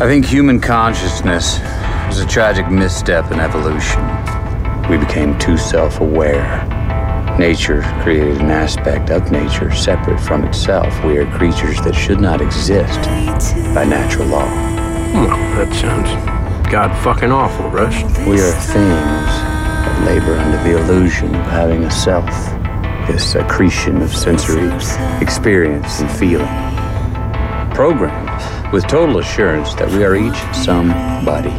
I 0.00 0.06
think 0.06 0.24
human 0.24 0.60
consciousness 0.60 1.58
was 2.06 2.20
a 2.20 2.26
tragic 2.26 2.70
misstep 2.70 3.30
in 3.32 3.38
evolution. 3.38 4.00
We 4.88 4.96
became 4.96 5.38
too 5.38 5.58
self 5.58 6.00
aware. 6.00 6.66
Nature 7.38 7.82
created 8.00 8.38
an 8.40 8.50
aspect 8.50 9.10
of 9.10 9.30
nature 9.30 9.70
separate 9.74 10.18
from 10.18 10.46
itself. 10.46 11.04
We 11.04 11.18
are 11.18 11.30
creatures 11.36 11.82
that 11.82 11.94
should 11.94 12.18
not 12.18 12.40
exist 12.40 12.98
by 13.74 13.84
natural 13.84 14.28
law. 14.28 14.46
Well, 15.12 15.36
that 15.62 15.74
sounds 15.74 16.08
god 16.72 16.96
fucking 17.04 17.30
awful, 17.30 17.68
Rush. 17.68 18.02
We 18.26 18.40
are 18.40 18.52
things 18.52 19.28
that 19.28 20.02
labor 20.06 20.34
under 20.34 20.62
the 20.62 20.80
illusion 20.80 21.34
of 21.34 21.44
having 21.44 21.84
a 21.84 21.90
self, 21.90 22.24
this 23.06 23.34
accretion 23.34 24.00
of 24.00 24.16
sensory 24.16 24.66
experience 25.20 26.00
and 26.00 26.10
feeling. 26.10 26.48
Programmed 27.74 28.59
with 28.72 28.86
total 28.86 29.18
assurance 29.18 29.74
that 29.74 29.88
we 29.90 30.04
are 30.04 30.14
each 30.14 30.38
somebody, 30.54 31.50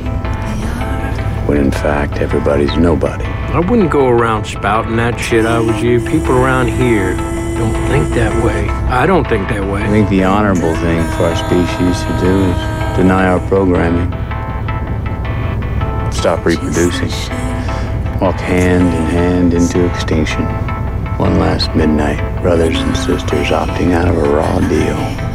when 1.46 1.58
in 1.58 1.72
fact 1.72 2.20
everybody's 2.20 2.76
nobody. 2.78 3.26
I 3.26 3.60
wouldn't 3.60 3.92
go 3.92 4.08
around 4.08 4.46
spouting 4.46 4.96
that 4.96 5.20
shit 5.20 5.46
I 5.46 5.60
was 5.60 5.82
you. 5.82 6.00
People 6.00 6.38
around 6.38 6.70
here 6.70 7.16
don't 7.58 7.74
think 7.90 8.14
that 8.14 8.44
way. 8.46 8.70
I 8.70 9.06
don't 9.06 9.28
think 9.28 9.50
that 9.50 9.62
way. 9.70 9.84
I 9.84 9.88
think 9.90 10.08
the 10.10 10.24
honorable 10.24 10.74
thing 10.76 11.04
for 11.18 11.26
our 11.26 11.36
species 11.36 12.02
to 12.04 12.20
do 12.22 12.46
is 12.46 12.98
deny 12.98 13.28
our 13.28 13.46
programming, 13.50 14.10
stop 16.14 16.46
reproducing, 16.46 17.10
walk 18.22 18.40
hand 18.40 18.88
in 18.88 19.04
hand 19.12 19.54
into 19.54 19.86
extinction. 19.94 20.46
One 21.18 21.40
last 21.40 21.76
midnight, 21.76 22.42
brothers 22.42 22.80
and 22.80 22.96
sisters 22.96 23.48
opting 23.48 23.92
out 23.92 24.08
of 24.08 24.18
a 24.18 24.30
raw 24.30 24.60
deal. 24.70 25.31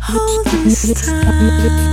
all 0.00 0.42
this 0.44 1.06
time. 1.06 1.92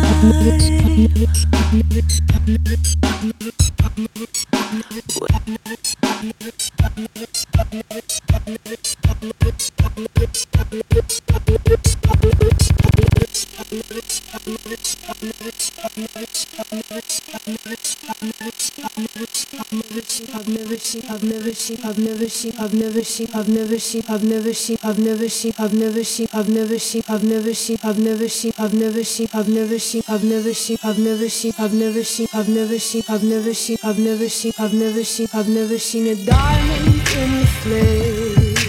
Seen, 20.90 21.04
I've 21.12 21.24
never 21.24 21.54
seen, 21.54 21.78
I've 21.84 22.00
never 22.00 22.28
seen, 22.28 22.54
I've 22.58 22.74
never 22.74 23.04
seen, 23.04 23.28
I've 23.36 23.48
never 23.48 23.78
seen, 23.78 24.02
I've 24.10 24.24
never 24.24 24.54
seen, 24.54 24.78
I've 24.84 24.98
never 24.98 25.30
seen, 25.30 25.54
I've 25.54 25.74
never 25.74 26.04
seen, 26.04 26.28
I've 26.34 26.50
never 26.50 27.54
seen, 27.54 27.78
I've 27.78 28.00
never 28.00 28.28
seen, 28.28 28.50
I've 28.58 28.74
never 28.74 28.98
seen, 28.98 29.28
I've 29.38 29.48
never 29.48 29.78
seen, 29.78 30.08
I've 30.10 30.24
never 30.26 30.56
seen, 30.58 30.78
I've 30.82 30.98
never 30.98 32.00
seen, 32.00 32.28
I've 32.34 32.50
never 32.50 32.80
seen, 32.80 33.04
I've 33.08 33.24
never 33.24 33.54
seen, 33.54 33.78
I've 33.84 34.00
never 34.00 34.30
seen, 34.30 34.52
I've 34.58 34.74
never 34.74 35.04
seen, 35.04 35.28
I've 35.34 35.50
never 35.50 35.78
seen 35.78 36.08
a 36.08 36.16
diamond 36.26 36.88
in 37.22 37.30
the 37.40 37.46
flesh. 37.62 38.66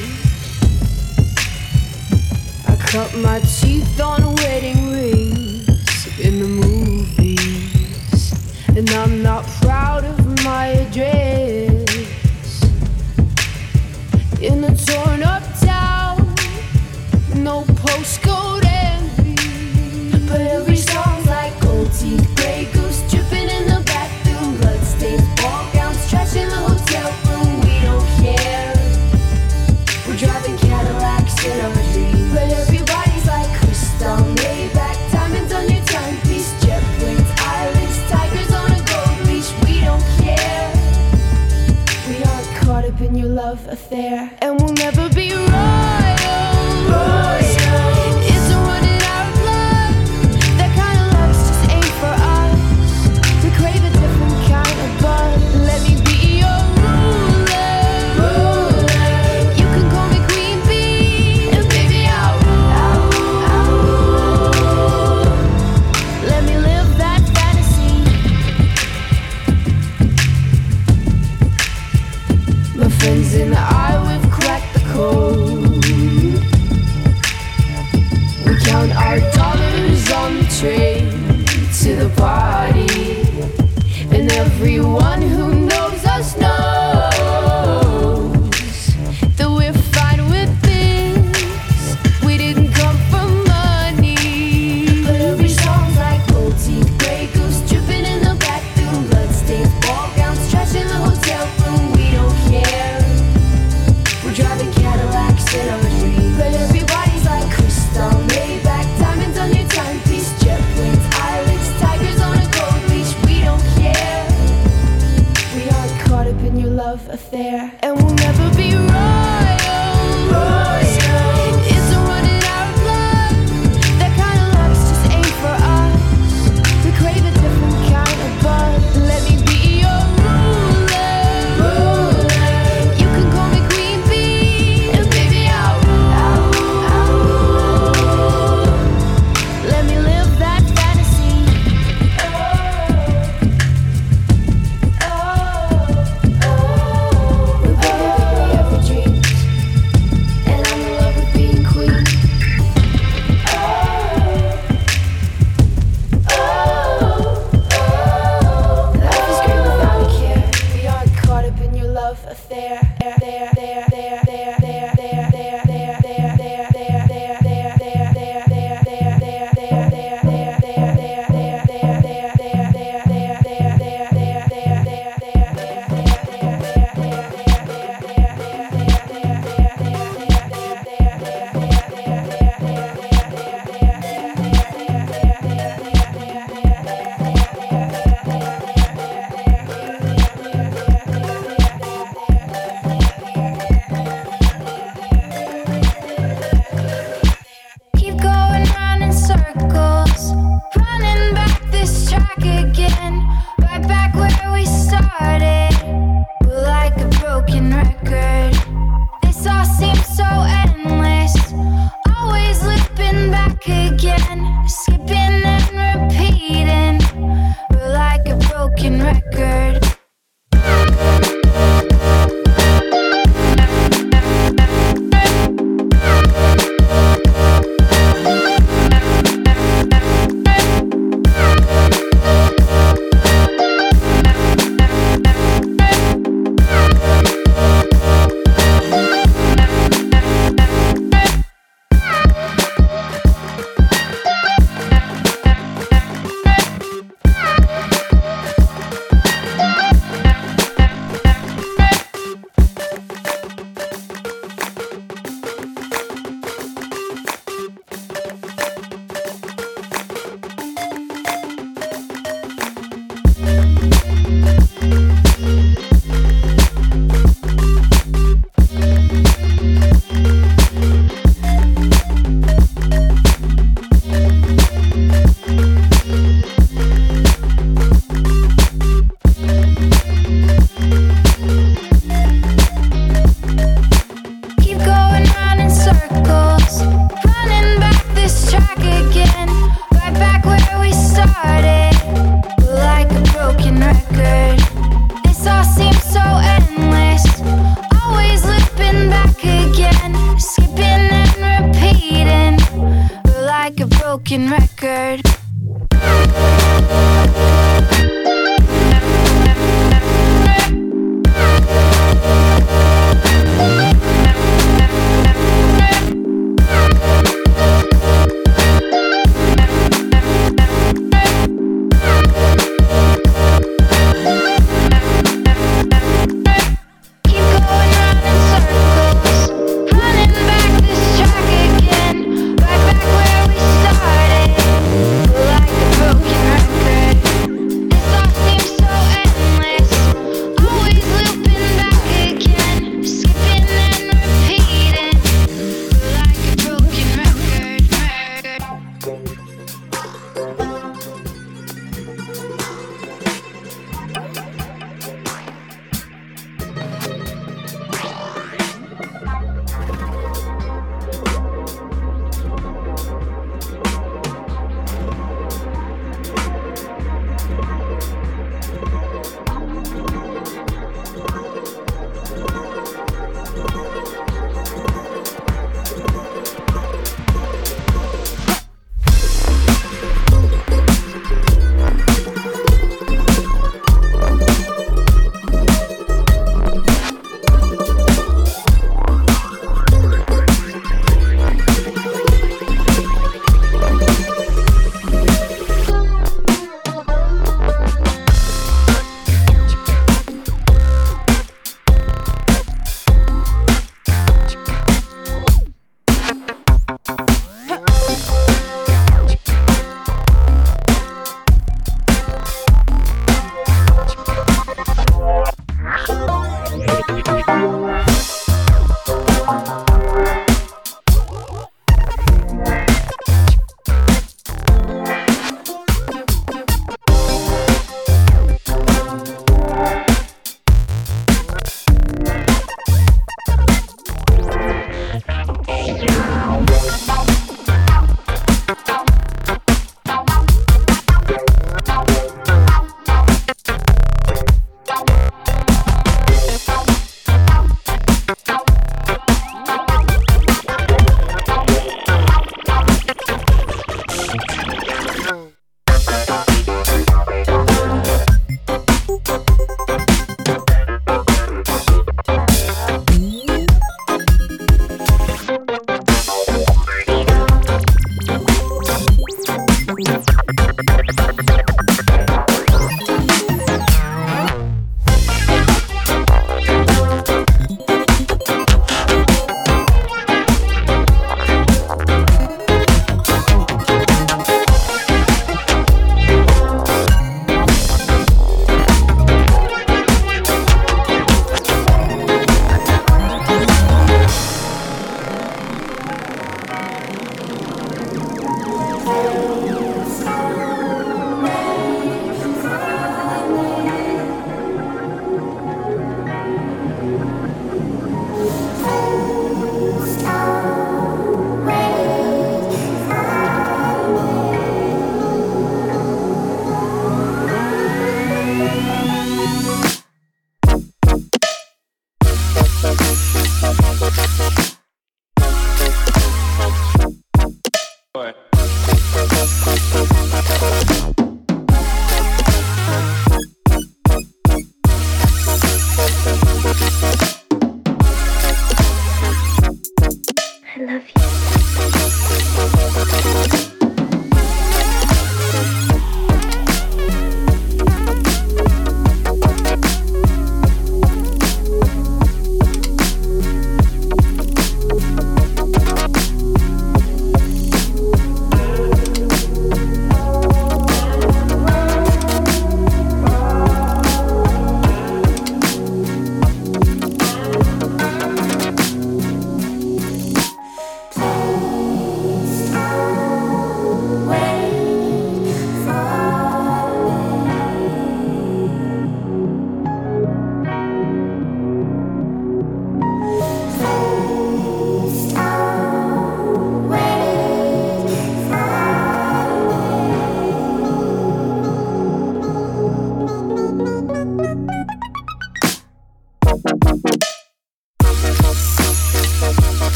I 2.69 2.77
cut 2.77 3.15
my 3.17 3.41
teeth 3.41 4.01
on 4.01 4.35
wedding 4.37 4.91
rings 4.93 6.21
in 6.21 6.39
the 6.39 6.49
movies, 6.67 8.33
and 8.77 8.91
I'm 8.91 9.23
not 9.23 9.47
proud 9.63 10.05
of 10.05 10.45
my 10.45 10.67
address 10.67 11.50
in 14.43 14.65
a 14.65 14.75
torn 14.75 15.23
up 15.23 15.43
town. 15.61 16.17
No 17.37 17.63
postcode 17.83 18.65
envy, 18.65 20.27
but 20.27 20.41
every 20.41 20.77
song's 20.77 21.27
like 21.27 21.59
gold 21.61 21.93
teeth. 21.93 22.30
love 43.41 43.67
affair, 43.69 44.31
and 44.43 44.61
we'll 44.61 44.75
never 44.75 45.09
be 45.15 45.33
wrong. 45.33 45.80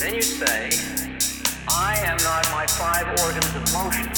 Then 0.00 0.14
you 0.14 0.22
say, 0.22 0.70
I 1.68 1.94
am 2.06 2.16
not 2.24 2.50
my 2.52 2.66
five 2.66 3.06
organs 3.20 3.54
of 3.54 3.70
motion. 3.74 4.08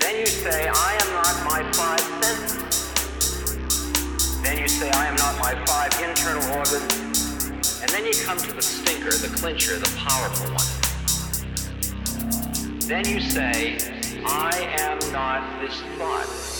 Then 0.00 0.18
you 0.18 0.26
say, 0.26 0.68
I 0.68 0.98
am 1.00 1.12
not 1.12 1.44
my 1.44 1.62
five 1.72 2.00
senses. 2.24 2.66
Then 4.42 4.58
you 4.58 4.66
say, 4.66 4.90
I 4.90 5.06
am 5.06 5.14
not 5.14 5.38
my 5.38 5.54
five 5.64 5.92
internal 6.02 6.42
organs. 6.58 7.82
And 7.82 7.88
then 7.90 8.04
you 8.04 8.14
come 8.24 8.38
to 8.38 8.52
the 8.52 8.62
stinker, 8.62 9.12
the 9.12 9.28
clincher, 9.36 9.78
the 9.78 9.88
powerful 9.96 10.50
one. 10.50 10.66
Then 12.80 13.06
you 13.06 13.20
say, 13.20 13.78
I 14.26 14.50
am 14.80 14.98
not 15.12 15.60
this 15.60 15.80
thought. 15.98 16.55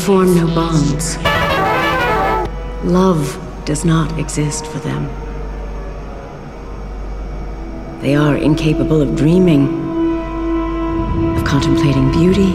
form 0.00 0.34
no 0.34 0.46
bonds. 0.54 1.18
Love 2.84 3.38
does 3.66 3.84
not 3.84 4.18
exist 4.18 4.64
for 4.66 4.78
them. 4.78 5.06
They 8.00 8.14
are 8.14 8.36
incapable 8.36 9.02
of 9.02 9.14
dreaming, 9.14 9.68
of 11.36 11.44
contemplating 11.44 12.10
beauty, 12.12 12.52